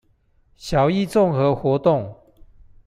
[0.55, 2.17] 小一綜合活動